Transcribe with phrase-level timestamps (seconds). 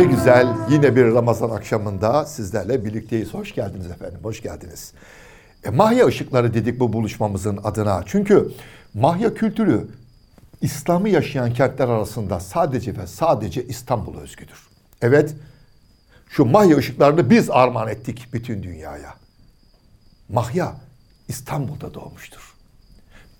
[0.00, 3.34] Ne güzel yine bir Ramazan akşamında sizlerle birlikteyiz.
[3.34, 4.92] Hoş geldiniz efendim, hoş geldiniz.
[5.64, 8.02] E, Mahya ışıkları dedik bu buluşmamızın adına.
[8.06, 8.52] Çünkü
[8.94, 9.88] Mahya kültürü
[10.60, 14.68] İslam'ı yaşayan kentler arasında sadece ve sadece İstanbul'a özgüdür.
[15.02, 15.34] Evet,
[16.28, 19.14] şu Mahya ışıklarını biz armağan ettik bütün dünyaya.
[20.28, 20.74] Mahya
[21.28, 22.54] İstanbul'da doğmuştur.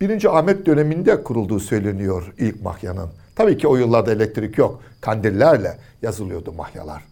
[0.00, 3.10] Birinci Ahmet döneminde kurulduğu söyleniyor ilk Mahya'nın.
[3.36, 4.82] Tabii ki o yıllarda elektrik yok.
[5.00, 7.02] Kandillerle yazılıyordu mahyalar.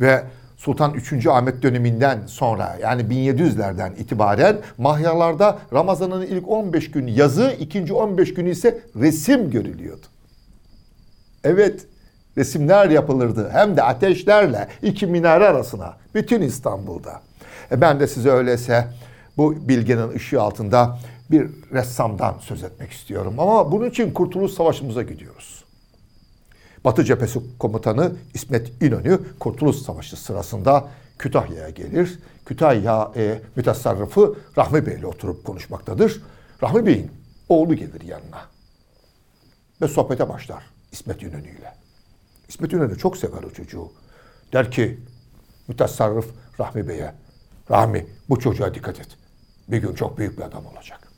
[0.00, 0.22] Ve
[0.56, 1.26] Sultan 3.
[1.26, 8.50] Ahmet döneminden sonra yani 1700'lerden itibaren mahyalarda Ramazan'ın ilk 15 gün yazı, ikinci 15 günü
[8.50, 10.06] ise resim görülüyordu.
[11.44, 11.86] Evet,
[12.36, 13.50] resimler yapılırdı.
[13.52, 15.96] Hem de ateşlerle iki minare arasına.
[16.14, 17.20] Bütün İstanbul'da.
[17.70, 18.88] E ben de size öyleyse
[19.36, 20.98] bu bilgenin ışığı altında
[21.30, 23.34] bir ressamdan söz etmek istiyorum.
[23.38, 25.65] Ama bunun için Kurtuluş Savaşı'mıza gidiyoruz.
[26.86, 32.18] Batı Cephesi Komutanı İsmet İnönü Kurtuluş Savaşı sırasında Kütahya'ya gelir.
[32.44, 36.22] Kütahya e, mütasarrıfı Rahmi Bey ile oturup konuşmaktadır.
[36.62, 37.10] Rahmi Bey'in
[37.48, 38.40] oğlu gelir yanına.
[39.82, 41.74] Ve sohbete başlar İsmet İnönü ile.
[42.48, 43.92] İsmet İnönü çok sever o çocuğu.
[44.52, 45.00] Der ki
[45.68, 46.26] mütasarrıf
[46.60, 47.14] Rahmi Bey'e
[47.70, 49.08] Rahmi bu çocuğa dikkat et.
[49.68, 51.08] Bir gün çok büyük bir adam olacak.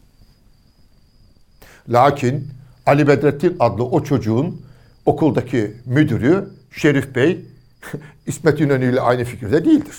[1.89, 2.49] Lakin
[2.87, 4.68] Ali Bedrettin adlı o çocuğun
[5.09, 7.45] okuldaki müdürü Şerif Bey
[8.27, 9.99] İsmet İnönü ile aynı fikirde değildir.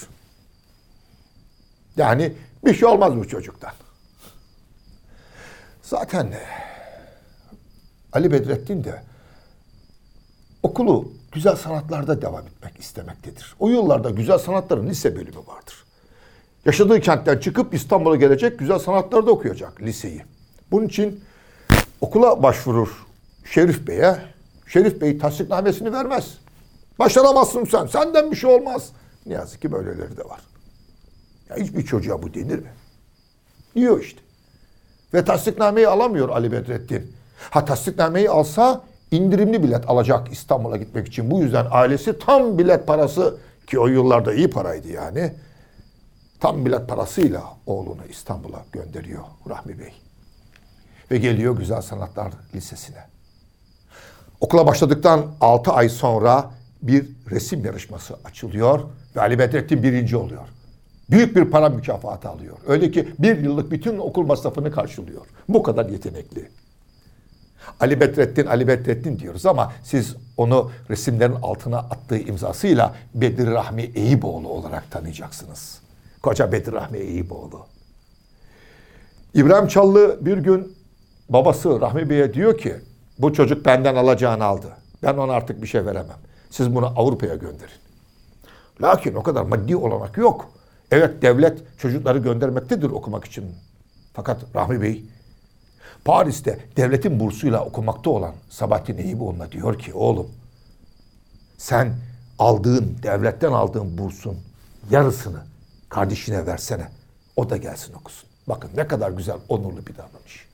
[1.97, 2.33] Yani
[2.65, 3.71] bir şey olmaz bu çocuktan.
[5.81, 6.33] Zaten
[8.13, 9.03] Ali Bedrettin de
[10.63, 13.55] okulu güzel sanatlarda devam etmek istemektedir.
[13.59, 15.83] O yıllarda güzel sanatların lise bölümü vardır.
[16.65, 20.23] Yaşadığı kentten çıkıp İstanbul'a gelecek güzel sanatlarda okuyacak liseyi.
[20.71, 21.23] Bunun için
[22.01, 23.05] okula başvurur
[23.45, 24.38] Şerif Bey'e.
[24.69, 26.37] Şerif Bey tasdiknamesini vermez.
[26.99, 27.85] Başaramazsın sen.
[27.87, 28.89] Senden bir şey olmaz.
[29.25, 30.41] Ne yazık ki böyleleri de var.
[31.49, 32.71] Ya hiçbir çocuğa bu denir mi?
[33.75, 34.21] Diyor işte.
[35.13, 37.13] Ve tasdiknameyi alamıyor Ali Bedrettin.
[37.49, 38.81] Ha tasdiknameyi alsa
[39.11, 41.31] indirimli bilet alacak İstanbul'a gitmek için.
[41.31, 43.37] Bu yüzden ailesi tam bilet parası
[43.67, 45.33] ki o yıllarda iyi paraydı yani.
[46.39, 49.93] Tam bilet parasıyla oğlunu İstanbul'a gönderiyor Rahmi Bey.
[51.11, 53.18] Ve geliyor Güzel Sanatlar Lisesi'ne.
[54.41, 56.51] Okula başladıktan 6 ay sonra
[56.81, 58.79] bir resim yarışması açılıyor
[59.15, 60.47] ve Ali Bedrettin birinci oluyor.
[61.09, 62.57] Büyük bir para mükafatı alıyor.
[62.67, 65.25] Öyle ki bir yıllık bütün okul masrafını karşılıyor.
[65.49, 66.49] Bu kadar yetenekli.
[67.79, 74.49] Ali Bedrettin, Ali Bedrettin diyoruz ama siz onu resimlerin altına attığı imzasıyla Bedir Rahmi Eyüboğlu
[74.49, 75.79] olarak tanıyacaksınız.
[76.21, 77.65] Koca Bedir Rahmi Eyüboğlu.
[79.33, 80.77] İbrahim Çallı bir gün
[81.29, 82.75] babası Rahmi Bey'e diyor ki
[83.19, 84.67] bu çocuk benden alacağını aldı.
[85.03, 86.17] Ben ona artık bir şey veremem.
[86.49, 87.79] Siz bunu Avrupa'ya gönderin.
[88.81, 90.49] Lakin o kadar maddi olanak yok.
[90.91, 93.55] Evet devlet çocukları göndermektedir okumak için.
[94.13, 95.05] Fakat Rahmi Bey
[96.05, 100.27] Paris'te devletin bursuyla okumakta olan Sabahattin Eyüboğlu'na diyor ki oğlum
[101.57, 101.93] sen
[102.39, 104.37] aldığın devletten aldığın bursun
[104.91, 105.43] yarısını
[105.89, 106.87] kardeşine versene.
[107.35, 108.29] O da gelsin okusun.
[108.47, 110.47] Bakın ne kadar güzel onurlu bir davranış.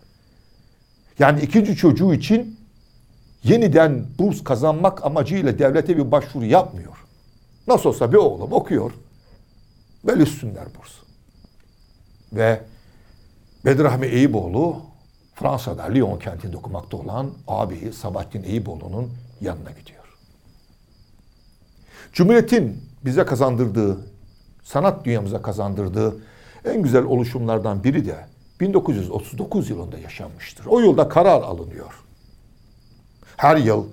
[1.20, 2.60] Yani ikinci çocuğu için
[3.44, 7.06] yeniden burs kazanmak amacıyla devlete bir başvuru yapmıyor.
[7.68, 8.92] Nasıl olsa bir oğlum okuyor.
[10.04, 10.92] Bölüşsünler burs.
[12.34, 12.62] Ve
[13.66, 14.82] Bedrahmi Eyüboğlu
[15.36, 19.12] Fransa'da Lyon kentinde okumakta olan ağabeyi Sabahattin Eyüboğlu'nun
[19.42, 20.06] yanına gidiyor.
[22.14, 23.98] Cumhuriyet'in bize kazandırdığı,
[24.64, 26.18] sanat dünyamıza kazandırdığı
[26.66, 30.66] en güzel oluşumlardan biri de 1939 yılında yaşanmıştır.
[30.66, 32.04] O yılda karar alınıyor.
[33.38, 33.86] Her yıl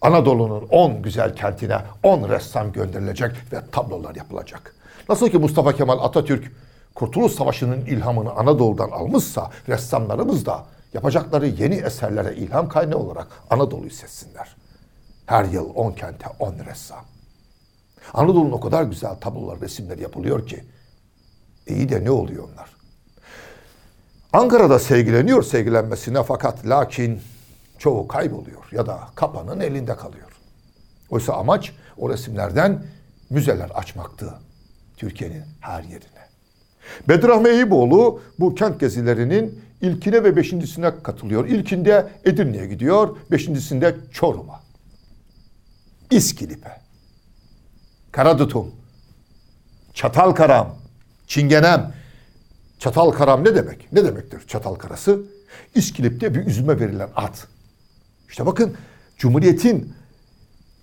[0.00, 4.74] Anadolu'nun 10 güzel kentine 10 ressam gönderilecek ve tablolar yapılacak.
[5.08, 6.52] Nasıl ki Mustafa Kemal Atatürk
[6.94, 14.56] Kurtuluş Savaşı'nın ilhamını Anadolu'dan almışsa ressamlarımız da yapacakları yeni eserlere ilham kaynağı olarak Anadolu'yu seçsinler.
[15.26, 17.04] Her yıl 10 kente 10 ressam.
[18.14, 20.64] Anadolu'nun o kadar güzel tablolar, resimler yapılıyor ki
[21.66, 22.77] iyi de ne oluyor onlar?
[24.32, 27.20] Ankara'da sevgileniyor sevgilenmesine fakat lakin
[27.78, 30.28] çoğu kayboluyor ya da kapanın elinde kalıyor.
[31.10, 32.84] Oysa amaç o resimlerden
[33.30, 34.34] müzeler açmaktı
[34.96, 36.28] Türkiye'nin her yerine.
[37.08, 41.46] Bedrahmi Eyüboğlu bu kent gezilerinin ilkine ve beşincisine katılıyor.
[41.46, 44.60] İlkinde Edirne'ye gidiyor, beşincisinde Çorum'a.
[46.10, 46.80] İskilip'e,
[48.12, 48.74] Karadutum,
[49.94, 50.76] Çatalkaram,
[51.26, 51.94] Çingenem,
[52.78, 53.92] Çatal karam ne demek?
[53.92, 55.22] Ne demektir çatal karası?
[55.74, 57.48] İskilip'te bir üzüme verilen at.
[58.28, 58.74] İşte bakın
[59.16, 59.92] Cumhuriyet'in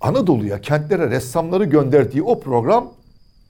[0.00, 2.92] Anadolu'ya, kentlere ressamları gönderdiği o program,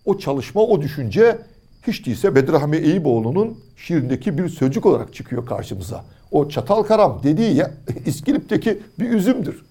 [0.04, 1.38] o çalışma, o düşünce
[1.86, 6.04] hiç değilse Bedirahmi Eyüboğlu'nun şiirindeki bir sözcük olarak çıkıyor karşımıza.
[6.30, 7.70] O çatal karam dediği ya
[8.06, 9.64] İskilip'teki bir üzümdür.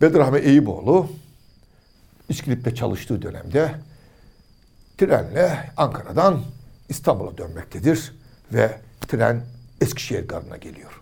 [0.00, 1.06] Bedirahmi Eyüboğlu
[2.28, 3.74] İskilip'te çalıştığı dönemde
[4.98, 6.40] trenle Ankara'dan
[6.90, 8.14] İstanbul'a dönmektedir
[8.52, 9.42] ve tren
[9.80, 11.00] Eskişehir garına geliyor.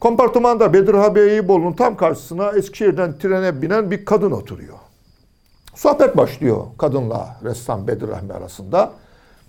[0.00, 4.78] Kompartımanda Bedirha Eyüboğlu'nun tam karşısına Eskişehir'den trene binen bir kadın oturuyor.
[5.74, 8.92] Sohbet başlıyor kadınla ressam Bedir Rahmi arasında.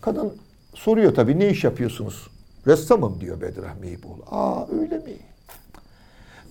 [0.02, 0.38] Kadın
[0.74, 2.28] soruyor tabii ne iş yapıyorsunuz?
[2.68, 4.24] Ressamım diyor Bedir Rahmi Eyüboğlu.
[4.32, 5.18] Aa öyle mi?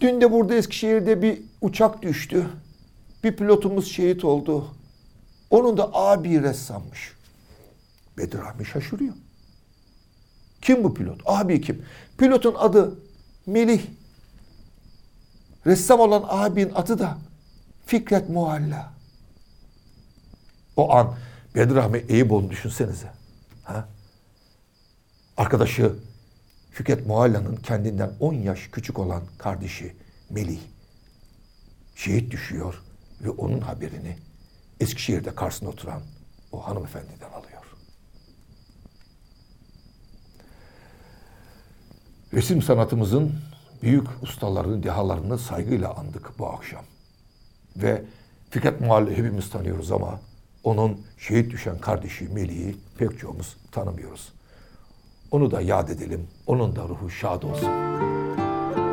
[0.01, 2.47] Dün de burada Eskişehir'de bir uçak düştü.
[3.25, 4.65] Bir pilotumuz şehit oldu.
[5.51, 7.18] Onun da abi ressammış.
[8.19, 9.15] Bedir Rahmi şaşırıyor.
[10.63, 11.21] Kim bu pilot?
[11.27, 11.85] Abi kim?
[12.19, 12.99] Pilotun adı
[13.47, 13.87] Melih.
[15.67, 17.19] Ressam olan abinin adı da
[17.87, 18.93] Fikret Mualla.
[20.77, 21.15] O an
[21.55, 23.13] Bedrahmi Eyüboğlu'nu düşünsenize.
[23.65, 23.89] Ha?
[25.37, 25.95] Arkadaşı
[26.71, 29.97] Fikret Mualla'nın kendinden 10 yaş küçük olan kardeşi
[30.31, 30.61] Melih
[31.97, 32.83] şehit düşüyor
[33.21, 34.19] ve onun haberini
[34.81, 36.03] Eskişehir'de karşısında oturan
[36.53, 37.58] o hanımefendiden alıyor.
[42.39, 43.33] Resim sanatımızın
[43.83, 46.83] büyük ustalarını, dehalarını saygıyla andık bu akşam.
[47.77, 48.03] Ve
[48.51, 50.21] Fikret Muhalli hepimiz tanıyoruz ama
[50.65, 54.33] onun şehit düşen kardeşi Melih'i pek çoğumuz tanımıyoruz.
[55.31, 56.27] Onu da yad edelim.
[56.47, 57.71] Onun da ruhu şad olsun.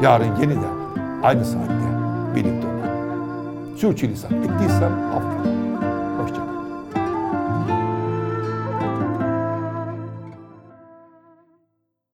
[0.02, 0.76] Yarın yeniden
[1.24, 1.86] aynı saatte
[2.36, 3.78] birlikte olalım.
[3.78, 5.55] Sürçülisan ettiysem affet.